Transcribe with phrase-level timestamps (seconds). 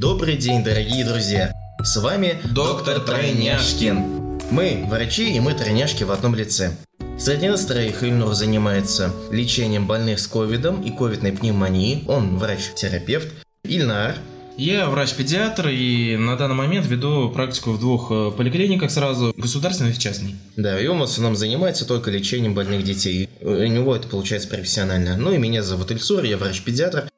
[0.00, 1.52] Добрый день, дорогие друзья!
[1.82, 4.40] С вами Доктор Тройняшкин.
[4.50, 6.74] Мы врачи и мы тройняшки в одном лице.
[7.18, 12.04] Среди нас троих Ильнур занимается лечением больных с ковидом и ковидной пневмонией.
[12.08, 13.28] Он врач-терапевт.
[13.62, 14.14] Ильнар,
[14.56, 19.98] Я врач-педиатр и на данный момент веду практику в двух э, поликлиниках сразу, государственной и
[19.98, 20.36] частной.
[20.56, 23.28] да, и он в основном занимается только лечением больных детей.
[23.42, 25.18] У него это получается профессионально.
[25.18, 27.10] Ну и меня зовут Ильсур, я врач-педиатр.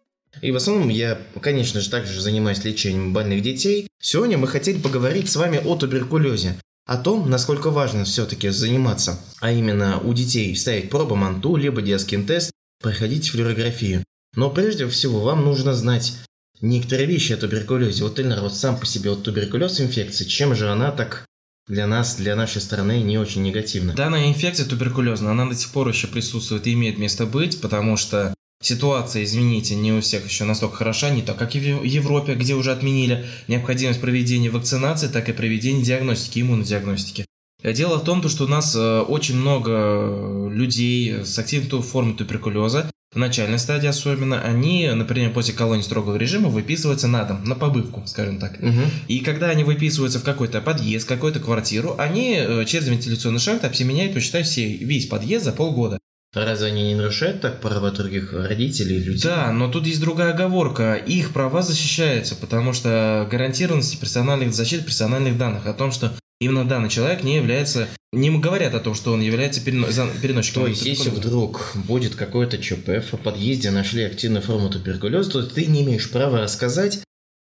[0.42, 3.86] И в основном я, конечно же, также занимаюсь лечением больных детей.
[4.00, 6.58] Сегодня мы хотели поговорить с вами о туберкулезе.
[6.84, 12.50] О том, насколько важно все-таки заниматься, а именно у детей ставить пробу МАНТУ, либо диаскин-тест,
[12.82, 14.02] проходить флюорографию.
[14.34, 16.14] Но прежде всего вам нужно знать
[16.60, 18.02] некоторые вещи о туберкулезе.
[18.02, 21.24] Вот, Ильнар, вот сам по себе вот туберкулез инфекция, чем же она так
[21.68, 23.94] для нас, для нашей страны не очень негативна?
[23.94, 28.34] Данная инфекция туберкулезная, она до сих пор еще присутствует и имеет место быть, потому что
[28.62, 32.54] ситуация, извините, не у всех еще настолько хороша, не так, как и в Европе, где
[32.54, 37.26] уже отменили необходимость проведения вакцинации, так и проведения диагностики, иммунодиагностики.
[37.62, 42.90] Дело в том, то, что у нас э, очень много людей с активной формой туберкулеза,
[43.12, 48.02] в начальной стадии особенно, они, например, после колонии строгого режима выписываются на дом, на побывку,
[48.06, 48.60] скажем так.
[48.60, 48.84] Мгм.
[49.06, 54.14] И когда они выписываются в какой-то подъезд, какую-то квартиру, они э, через вентиляционный шахт обсеменяют,
[54.14, 55.98] посчитай, все, весь подъезд за полгода.
[56.34, 59.22] Разве они не нарушают так права других родителей, людей?
[59.22, 60.94] Да, но тут есть другая оговорка.
[60.94, 66.10] Их права защищаются, потому что гарантированность персональных защиты персональных данных о том, что
[66.40, 69.86] именно данный человек не является, не говорят о том, что он является перено-
[70.22, 70.62] переносчиком.
[70.62, 75.66] То есть, если вдруг будет какой-то ЧП, в подъезде нашли активную форму туберкулеза, то ты
[75.66, 77.00] не имеешь права рассказать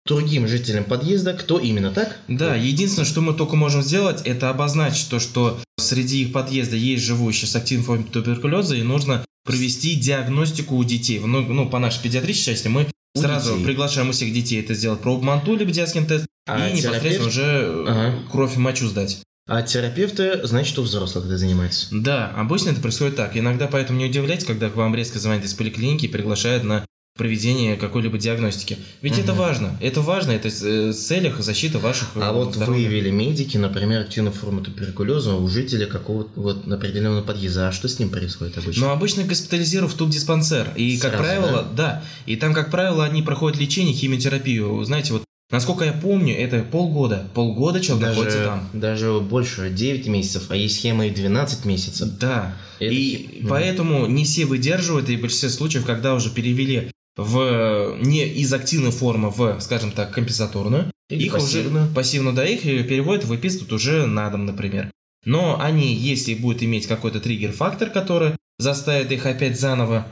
[0.10, 2.18] другим жителям подъезда, кто именно так?
[2.28, 7.04] Да, единственное, что мы только можем сделать, это обозначить то, что среди их подъезда есть
[7.06, 11.20] живущие с активной формой туберкулеза, и нужно провести диагностику у детей.
[11.20, 13.66] Ну, ну по нашей педиатрической части мы У сразу детей.
[13.66, 17.28] приглашаем у всех детей это сделать пробу МАНТУ, либо диаскин тест, А и непосредственно терапевт?
[17.28, 18.14] уже э, Ага.
[18.32, 19.20] кровь и мочу сдать.
[19.48, 21.88] А терапевты, значит, у взрослых это занимаются.
[21.92, 23.36] Да, обычно это происходит так.
[23.36, 26.86] Иногда поэтому не удивляйтесь, когда к вам резко звонят из поликлиники и приглашают на
[27.20, 28.78] проведение какой-либо диагностики.
[29.04, 29.40] Ведь это Мгм.
[29.42, 29.78] важно.
[29.82, 32.88] Это важно, это э, в целях защиты ваших А э, вот здоровья.
[32.88, 37.68] выявили медики, например, активную форму туберкулеза у жителя какого-то вот определенного подъезда.
[37.68, 38.88] А что с ним происходит обычно?
[38.88, 40.72] Но обычно госпитализируют в тубдиспансер.
[40.78, 42.04] И, как Сразу, правило, да?
[42.26, 44.82] И там, как правило, они проходят лечение, химиотерапию.
[44.86, 47.28] Знаете, вот, насколько я помню, это полгода.
[47.34, 48.70] Полгода человек находится даже, там.
[48.74, 52.08] даже больше, 9 месяцев, а есть схема и 12 месяцев.
[52.18, 52.56] Да.
[52.80, 53.50] Это- И Мгм.
[53.50, 58.92] поэтому не все выдерживают, и в большинстве случаев, когда уже перевели в не из активной
[58.92, 61.86] формы в, скажем так, компенсаторную, Или их пассивную.
[61.86, 64.90] уже пассивно, да, их и переводят, выписывают уже на дом, например.
[65.26, 70.08] Но они, если будут иметь какой-то триггер-фактор, который заставит их опять заново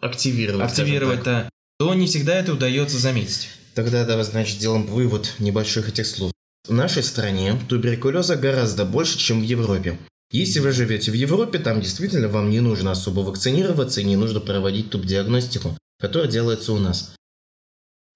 [0.00, 0.70] Активировать.
[0.70, 3.48] активировать, да, то не всегда это удается заметить.
[3.74, 6.30] Тогда давай, значит, сделаем вывод небольших этих слов.
[6.68, 9.98] В нашей стране туберкулеза гораздо больше, чем в Европе.
[10.30, 14.40] Если вы живете в Европе, там действительно вам не нужно особо вакцинироваться и не нужно
[14.40, 17.14] проводить тубдиагностику, которая делается у нас.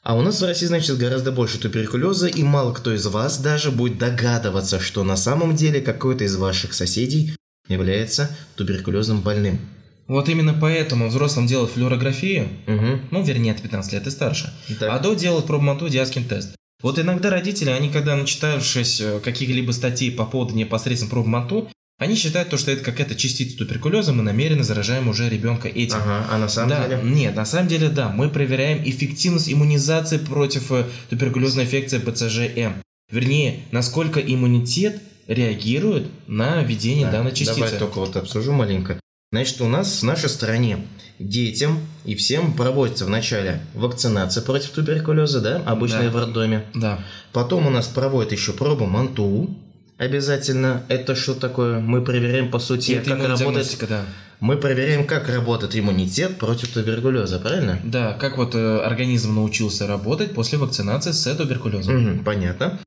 [0.03, 3.71] А у нас в России, значит, гораздо больше туберкулеза, и мало кто из вас даже
[3.71, 7.35] будет догадываться, что на самом деле какой-то из ваших соседей
[7.67, 9.59] является туберкулезным больным.
[10.07, 13.01] Вот именно поэтому взрослым делают флюорографию, Угу.
[13.11, 14.53] ну, вернее, от 15 лет и старше.
[14.79, 14.91] Так.
[14.93, 16.55] А до делают пробмату диаскин тест.
[16.83, 22.49] Вот иногда родители, они когда начитавшись э, каких-либо статей по поводу непосредственно пробмату, они считают
[22.49, 25.97] то, что это какая-то частица туберкулеза, мы намеренно заражаем уже ребенка этим.
[25.97, 27.01] Ага, а на самом да, деле?
[27.03, 32.81] нет, на самом деле, да, мы проверяем эффективность иммунизации против э, туберкулезной инфекции БЦЖМ.
[33.11, 37.61] Вернее, насколько иммунитет реагирует на введение Да, данной частицы.
[37.61, 39.01] Давай только вот обсужу маленько.
[39.33, 40.87] Значит, у нас в нашей стране
[41.19, 46.11] детям и всем проводится вначале вакцинация против туберкулеза, да, обычная Да.
[46.11, 46.65] в роддоме.
[46.75, 47.01] Да.
[47.33, 49.51] Потом у нас проводят еще пробу МАНТУ.
[49.99, 50.85] Обязательно.
[50.89, 51.81] Это что такое?
[51.81, 53.87] Мы проверяем, по сути, это как работает...
[53.89, 54.05] да.
[54.41, 57.81] Мы проверяем, как работает иммунитет против туберкулеза, правильно?
[57.83, 61.97] Да, как вот э, организм научился работать после вакцинации с туберкулезом.
[61.97, 62.79] Мгм, понятно.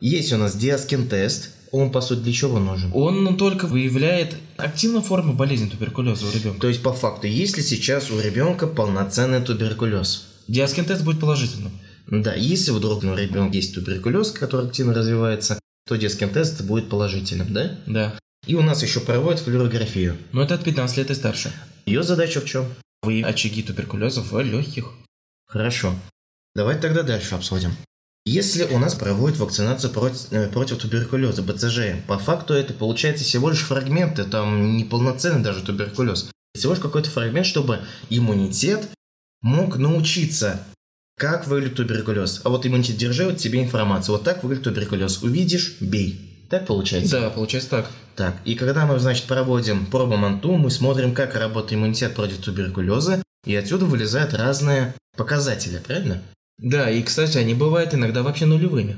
[0.00, 1.50] Есть у нас диаскин-тест.
[1.72, 2.90] Он, по сути, для чего нужен?
[2.94, 6.60] Он только выявляет активную форму болезни туберкулеза у ребенка.
[6.60, 10.28] То есть, по факту, есть ли сейчас у ребенка полноценный туберкулез?
[10.48, 11.72] Диаскин-тест будет положительным.
[12.06, 17.78] Да, если вдруг у ребенка есть туберкулез, который активно развивается, то диаскин-тест будет положительным, да?
[17.86, 18.18] Да.
[18.46, 20.16] И у нас еще проводят флюорографию.
[20.32, 21.52] Но это от 15 лет и старше.
[21.86, 22.66] Ее задача в чем?
[23.02, 24.92] Выявить очаги туберкулеза в легких.
[25.46, 25.94] Хорошо.
[26.54, 27.72] Давайте тогда дальше обсудим.
[28.26, 33.50] Если у нас проводят вакцинацию против, э, против туберкулеза, БЦЖ, по факту это получается всего
[33.50, 36.30] лишь фрагменты, там неполноценный даже туберкулез.
[36.54, 38.88] Всего лишь какой-то фрагмент, чтобы иммунитет
[39.42, 40.64] мог научиться
[41.16, 42.40] как выглядит туберкулез.
[42.44, 44.16] А вот иммунитет держи, вот тебе информацию.
[44.16, 45.22] Вот так выглядит туберкулез.
[45.22, 46.46] Увидишь, бей.
[46.50, 47.20] Так получается?
[47.20, 47.90] Да, получается так.
[48.16, 53.22] Так, и когда мы, значит, проводим пробу МАНТУ, мы смотрим, как работает иммунитет против туберкулеза,
[53.44, 56.22] и отсюда вылезают разные показатели, правильно?
[56.58, 58.96] Да, и, кстати, они бывают иногда вообще нулевыми.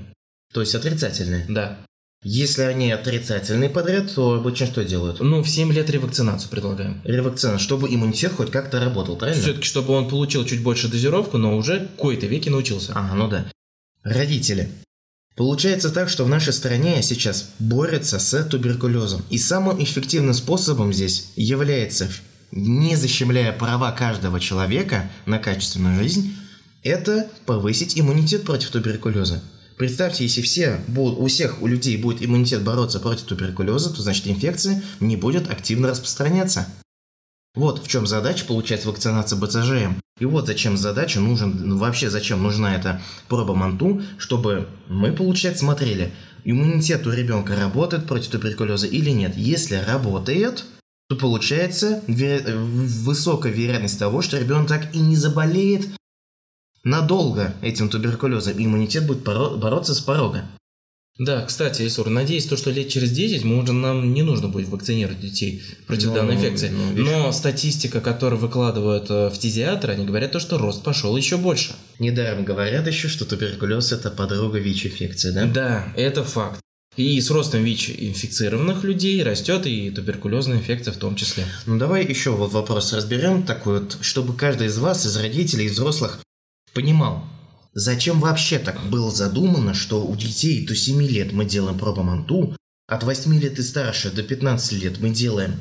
[0.52, 1.46] То есть отрицательные.
[1.48, 1.78] Да.
[2.22, 5.20] Если они отрицательные подряд, то обычно что делают?
[5.20, 7.00] Ну, в 7 лет ревакцинацию предлагаем.
[7.04, 9.40] Ревакцина, чтобы иммунитет хоть как-то работал, правильно?
[9.40, 12.92] Все-таки, чтобы он получил чуть больше дозировку, но уже в кои-то веки научился.
[12.94, 13.46] Ага, ну да.
[14.02, 14.70] Родители.
[15.36, 19.22] Получается так, что в нашей стране сейчас борются с туберкулезом.
[19.28, 22.08] И самым эффективным способом здесь является,
[22.50, 26.34] не защемляя права каждого человека на качественную жизнь,
[26.82, 29.42] это повысить иммунитет против туберкулеза.
[29.76, 34.26] Представьте, если все будут, у всех у людей будет иммунитет бороться против туберкулеза, то значит
[34.26, 36.66] инфекция не будет активно распространяться.
[37.54, 40.00] Вот в чем задача получается вакцинация БЦЖМ.
[40.18, 45.64] И вот зачем задача нужен, ну, вообще зачем нужна эта проба МАНТУ, чтобы мы, получается,
[45.64, 46.12] смотрели,
[46.44, 49.36] иммунитет у ребенка работает против туберкулеза или нет.
[49.36, 50.64] Если работает,
[51.08, 55.86] то получается высокая вероятность того, что ребенок так и не заболеет
[56.86, 60.44] надолго этим туберкулезом, и иммунитет будет бороться с порога.
[61.18, 64.68] Да, кстати, Исур, надеюсь, то, что лет через 10 мы уже нам не нужно будет
[64.68, 66.68] вакцинировать детей против ну, данной инфекции.
[66.68, 71.38] Ну, Но статистика, которую выкладывают э, в фтизиатры, они говорят то, что рост пошел еще
[71.38, 71.74] больше.
[71.98, 75.46] Недаром говорят еще, что туберкулез это подруга ВИЧ-инфекции, да?
[75.46, 76.60] Да, это факт.
[76.98, 81.44] И с ростом ВИЧ-инфицированных людей растет и туберкулезная инфекция в том числе.
[81.64, 85.72] Ну давай еще вот вопрос разберем такой вот, чтобы каждый из вас, из родителей, из
[85.72, 86.20] взрослых,
[86.76, 87.24] понимал,
[87.72, 92.54] зачем вообще так было задумано, что у детей до 7 лет мы делаем пробоманту,
[92.86, 95.54] от 8 лет и старше до 15 лет мы делаем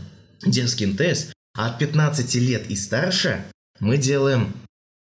[0.45, 3.45] детский тест, а от 15 лет и старше
[3.79, 4.53] мы делаем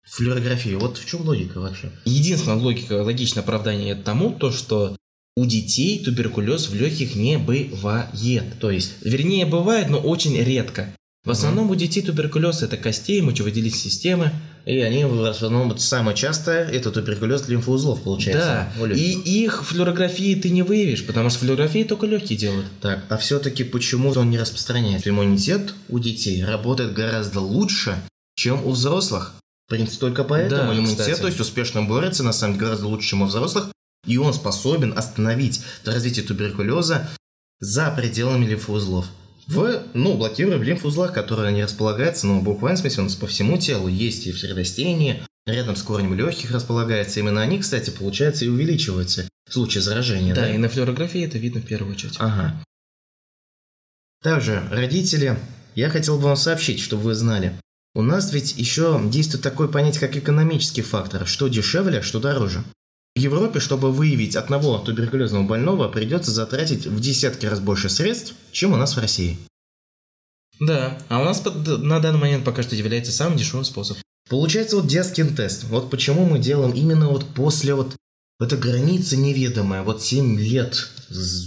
[0.02, 0.78] флюорографию.
[0.78, 1.90] Вот в чем логика вообще?
[2.04, 4.96] Единственная логика, логичное оправдание тому, то что
[5.36, 8.44] у детей туберкулез в легких не бывает.
[8.60, 10.94] То есть, вернее, бывает, но очень редко.
[11.24, 14.32] В основном у детей туберкулез это костей, мочевыделительной системы.
[14.66, 18.70] И они в основном самое частое это туберкулез лимфоузлов получается.
[18.78, 18.92] Да.
[18.92, 19.12] И
[19.42, 22.66] их флюорографии ты не выявишь, потому что флюорографии только легкие делают.
[22.82, 25.08] Так, а все-таки почему он не распространяется?
[25.08, 27.96] Иммунитет у детей работает гораздо лучше,
[28.36, 29.34] чем у взрослых.
[29.66, 31.20] В принципе, только поэтому да, иммунитет, кстати.
[31.20, 33.70] то есть успешно борется, на самом деле, гораздо лучше, чем у взрослых,
[34.06, 37.08] и он способен остановить развитие туберкулеза
[37.60, 39.06] за пределами лимфоузлов
[39.46, 43.88] в, ну, блокируя в лимфузлах, которые не располагаются, ну, буквально смысле, он по всему телу
[43.88, 47.20] есть и в средостении, рядом с корнем легких располагается.
[47.20, 50.34] Именно они, кстати, получается и увеличиваются в случае заражения.
[50.34, 50.54] Да, да?
[50.54, 52.16] и на флюорографии это видно в первую очередь.
[52.18, 52.62] Ага.
[54.22, 55.38] Также, родители,
[55.74, 57.58] я хотел бы вам сообщить, чтобы вы знали.
[57.94, 61.26] У нас ведь еще действует такое понятие, как экономический фактор.
[61.26, 62.64] Что дешевле, что дороже.
[63.16, 68.72] В Европе, чтобы выявить одного туберкулезного больного, придется затратить в десятки раз больше средств, чем
[68.72, 69.38] у нас в России.
[70.58, 73.98] Да, а у нас на данный момент пока что является самый дешевый способ.
[74.28, 75.64] Получается вот детский тест.
[75.64, 77.94] Вот почему мы делаем именно вот после вот
[78.40, 79.82] этой границы неведомая.
[79.82, 80.88] Вот 7 лет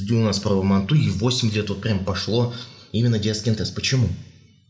[0.10, 2.54] у нас право манту и 8 лет вот прям пошло
[2.94, 3.76] именно детский тест.
[3.76, 4.08] Почему?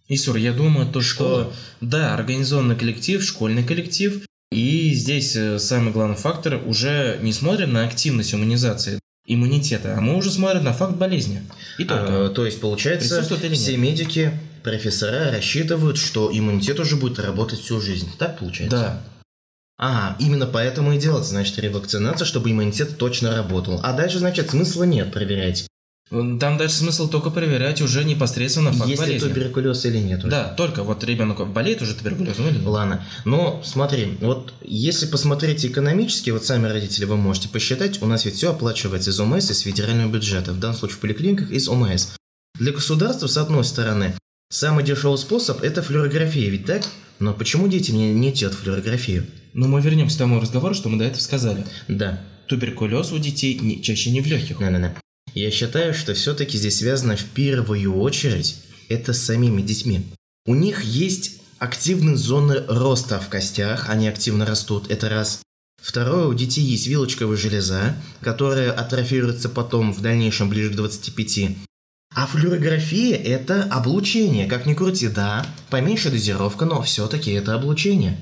[0.08, 1.44] Исур, я думаю, то, Школа.
[1.44, 7.74] что да, организованный коллектив, школьный коллектив, и здесь э, самый главный фактор, уже не смотрим
[7.74, 11.44] на активность иммунизации иммунитета, а мы уже смотрим на факт болезни.
[11.78, 12.28] И только.
[12.28, 18.10] А, то есть, получается, все медики, профессора рассчитывают, что иммунитет уже будет работать всю жизнь.
[18.18, 18.78] Так получается?
[18.78, 19.04] Да.
[19.80, 23.80] А, именно поэтому и делается, значит, ревакцинация, чтобы иммунитет точно работал.
[23.84, 25.68] А дальше, значит, смысла нет проверять.
[26.10, 29.28] Там дальше смысл только проверять уже непосредственно факт Есть болезни.
[29.28, 30.20] ли туберкулез или нет.
[30.20, 30.30] Уже.
[30.30, 32.66] Да, только вот ребенок болеет уже туберкулезом или нет.
[32.66, 38.24] Ладно, но смотри, вот если посмотреть экономически, вот сами родители вы можете посчитать, у нас
[38.24, 42.14] ведь все оплачивается из ОМС, из федерального бюджета, в данном случае в поликлиниках из ОМС.
[42.58, 44.14] Для государства, с одной стороны,
[44.50, 46.84] самый дешевый способ– это флюорография, ведь так?
[47.20, 49.26] Но почему дети не, не делают флюорографию?
[49.54, 51.66] Ну, мы вернемся к тому разговору, что мы до этого сказали.
[51.88, 52.22] Да.
[52.48, 54.60] Туберкулез у детей не, чаще не в легких.
[54.60, 54.96] Да-да-да.
[55.34, 58.58] Я считаю, что все-таки здесь связано в первую очередь
[58.90, 60.08] это с самими детьми.
[60.46, 65.42] У них есть активные зоны роста в костях, они активно растут, это раз.
[65.82, 71.56] Второе, у детей есть вилочковая железа, которая атрофируется потом в дальнейшем ближе к 25.
[72.16, 78.18] А флюорография– это облучение, как ни крути, да, поменьше дозировка, но все-таки это облучение.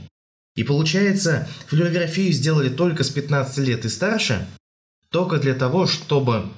[0.55, 4.47] И получается, флюорографию сделали только с 15 лет и старше,
[5.09, 6.49] только для того, чтобы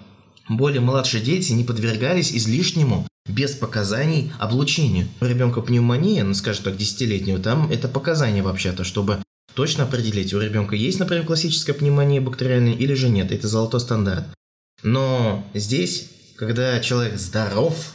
[0.50, 5.08] более младшие дети не подвергались излишнему, без показаний, облучению.
[5.20, 9.22] У ребенка пневмония, ну скажем так, десятилетнего, там это показания вообще-то, чтобы
[9.54, 13.32] точно определить, у ребенка есть, например, классическая пневмония бактериальная или же нет.
[13.32, 14.26] Это золотой стандарт.
[14.84, 17.94] Но здесь, когда человек здоров,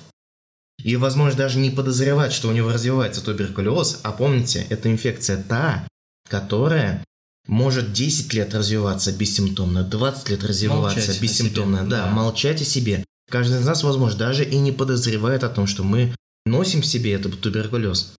[0.83, 5.87] и, возможно, даже не подозревать, что у него развивается туберкулез, а помните, это инфекция та,
[6.29, 7.05] которая
[7.47, 13.05] может 10 лет развиваться бессимптомно, 20 лет развиваться молчать бессимптомно, да, да, молчать о себе.
[13.31, 17.13] Каждый из нас, возможно, даже и не подозревает о том, что мы носим в себе
[17.13, 18.15] этот туберкулез.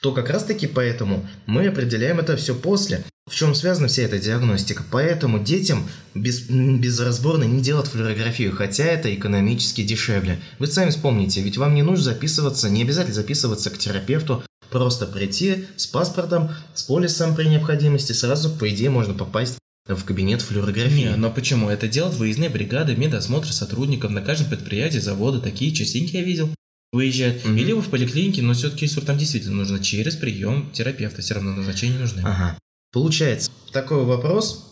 [0.00, 3.04] То как раз таки поэтому мы определяем это все после.
[3.30, 4.82] В чем связана вся эта диагностика?
[4.90, 10.40] Поэтому детям без, безразборно не делать флюорографию, хотя это экономически дешевле.
[10.58, 15.66] Вы сами вспомните, ведь вам не нужно записываться, не обязательно записываться к терапевту, просто прийти
[15.76, 21.10] с паспортом, с полисом при необходимости, сразу, по идее, можно попасть в кабинет флюорографии.
[21.10, 21.68] Не, но почему?
[21.68, 26.50] Это делают выездные бригады, медосмотр сотрудников на каждом предприятии, завода, такие частенько я видел
[26.92, 27.44] выезжают.
[27.44, 27.58] Mm-hmm.
[27.58, 31.98] Или вы в поликлинике, но все-таки там действительно нужно через прием терапевта, все равно назначения
[31.98, 32.20] нужны.
[32.20, 32.58] Ага.
[32.92, 34.66] Получается, такой вопрос,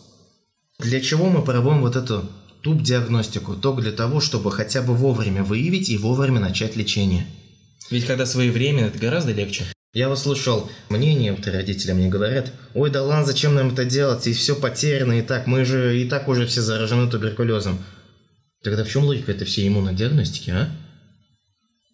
[0.77, 2.29] для чего мы проводим вот эту
[2.61, 3.55] туб-диагностику?
[3.55, 7.25] Только для того, чтобы хотя бы вовремя выявить и вовремя начать лечение.
[7.89, 9.65] Ведь когда своевременно, это гораздо легче.
[9.93, 14.25] Я вот слушал мнение, вот родители мне говорят, ой, да ладно, зачем нам это делать,
[14.25, 17.83] и все потеряно, и так, мы же и так уже все заражены туберкулезом.
[18.63, 20.69] Тогда в чем логика этой всей иммунодиагностики, а?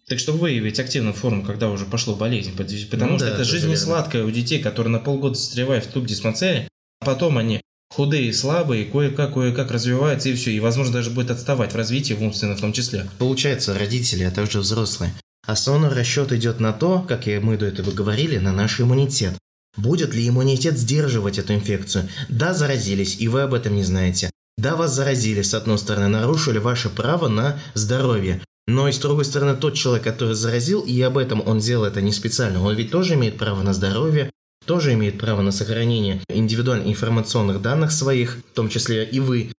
[0.06, 3.68] Так чтобы выявить активную форму, когда уже пошло болезнь, потому ну, что да, это жизнь
[3.68, 6.68] не сладкая у детей, которые на полгода застревают в туб диспансере,
[7.00, 11.72] а потом они худые, слабые, кое-как, кое-как развиваются и все, и возможно даже будет отставать
[11.72, 13.08] в развитии, в умственно в том числе.
[13.18, 15.12] Получается, родители, а также взрослые.
[15.48, 19.32] Основной расчет идет на то, как мы до этого говорили, на наш иммунитет.
[19.78, 22.06] Будет ли иммунитет сдерживать эту инфекцию?
[22.28, 24.30] Да, заразились, и вы об этом не знаете.
[24.58, 28.42] Да, вас заразили, с одной стороны, нарушили ваше право на здоровье.
[28.66, 32.02] Но и с другой стороны, тот человек, который заразил, и об этом он сделал это
[32.02, 34.30] не специально, он ведь тоже имеет право на здоровье,
[34.66, 39.50] тоже имеет право на сохранение индивидуальных информационных данных своих, в том числе и вы,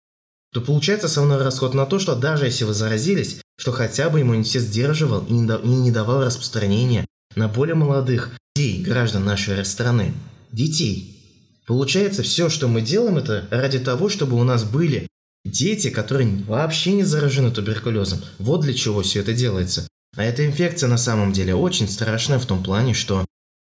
[0.53, 4.63] то получается основной расход на то, что даже если вы заразились, что хотя бы иммунитет
[4.63, 10.13] сдерживал и не давал распространения на более молодых детей, граждан нашей страны.
[10.51, 11.15] Детей.
[11.67, 15.07] Получается, все, что мы делаем, это ради того, чтобы у нас были
[15.45, 18.19] Дети, которые вообще не заражены туберкулезом.
[18.39, 19.87] Вот для чего все это делается.
[20.15, 23.25] А эта инфекция на самом деле очень страшная в том плане, что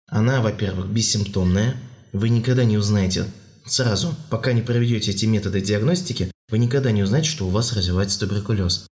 [0.07, 1.75] она, во-первых, бессимптомная.
[2.13, 3.25] Вы никогда не узнаете
[3.65, 8.19] сразу, пока не проведете эти методы диагностики, вы никогда не узнаете, что у вас развивается
[8.19, 8.85] туберкулез.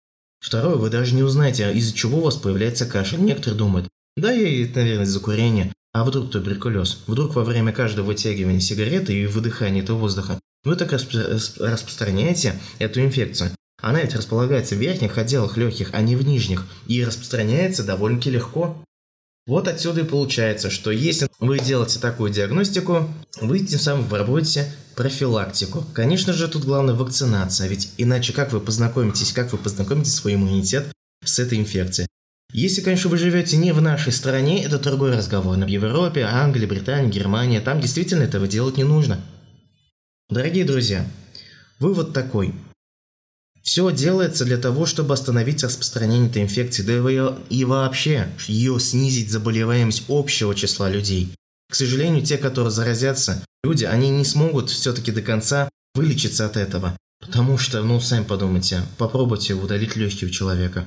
[0.44, 3.20] Второе, вы даже не узнаете, из-за чего у вас появляется кашель.
[3.20, 5.72] Некоторые думают, да, я, наверное, из-за курения.
[5.94, 6.98] А вдруг туберкулез?
[7.06, 13.52] Вдруг во время каждого вытягивания сигареты и выдыхания этого воздуха вы так распространяете эту инфекцию.
[13.80, 18.84] Она ведь располагается в верхних отделах легких, а не в нижних, и распространяется довольно-таки легко.
[19.46, 23.10] Вот отсюда и получается, что если вы делаете такую диагностику,
[23.42, 25.84] вы тем самым проводите профилактику.
[25.92, 30.86] Конечно же, тут главное вакцинация, ведь иначе как вы познакомитесь, как вы познакомите свой иммунитет
[31.22, 32.08] с этой инфекцией.
[32.54, 35.56] Если, конечно, вы живете не в нашей стране, это другой разговор.
[35.58, 39.20] Но в Европе, Англии, Британии, Германии, там действительно этого делать не нужно.
[40.30, 41.04] Дорогие друзья,
[41.80, 42.54] вывод такой.
[43.64, 50.04] Все делается для того, чтобы остановить распространение этой инфекции, да и вообще ее снизить заболеваемость
[50.08, 51.34] общего числа людей.
[51.70, 56.96] К сожалению, те, которые заразятся, люди, они не смогут все-таки до конца вылечиться от этого.
[57.20, 60.86] Потому что, ну, сами подумайте, попробуйте удалить легкие у человека.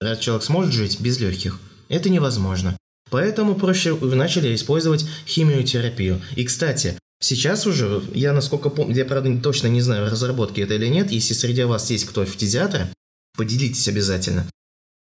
[0.00, 2.74] Раз человек сможет жить без легких, это невозможно.
[3.10, 6.22] Поэтому проще начали использовать химиотерапию.
[6.36, 10.86] И, кстати, сейчас уже, я насколько помню, я, правда, точно не знаю, разработки это или
[10.86, 12.88] нет, если среди вас есть кто фтизиатр,
[13.36, 14.46] поделитесь обязательно.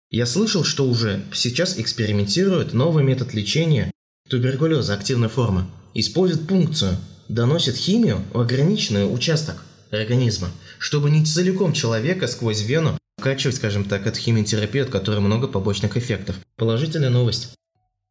[0.09, 3.91] Я слышал, что уже сейчас экспериментируют новый метод лечения
[4.29, 5.67] туберкулеза активной формы.
[5.93, 6.97] Используют пункцию,
[7.27, 10.49] доносят химию в ограниченный участок организма,
[10.79, 15.97] чтобы не целиком человека сквозь вену вкачивать, скажем так, эту химиотерапию, от которой много побочных
[15.97, 16.35] эффектов.
[16.55, 17.49] Положительная новость.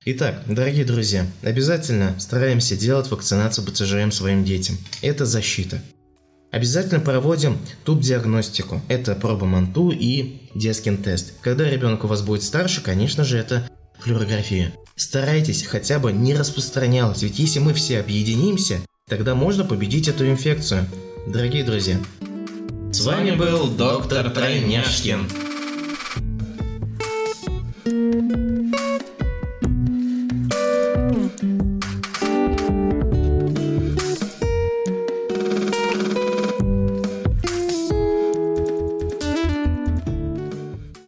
[0.09, 4.79] Итак, дорогие друзья, обязательно стараемся делать вакцинацию БЦЖМ своим детям.
[5.03, 5.83] Это защита.
[6.53, 8.81] Обязательно проводим туб-диагностику.
[8.87, 11.33] Это проба МАНТУ и детский тест.
[11.41, 14.73] Когда ребенок у вас будет старше, конечно же, это флюорография.
[14.95, 20.87] Старайтесь хотя бы не распространялась, ведь если мы все объединимся, тогда можно победить эту инфекцию.
[21.27, 21.99] Дорогие друзья,
[22.93, 25.56] с вами был доктор Тройняшкин.